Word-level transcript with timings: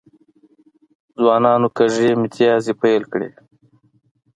ځوانانو 1.21 1.67
کږې 1.77 2.09
میتیازې 2.21 2.73
پیل 2.81 3.03
کړي. 3.13 3.29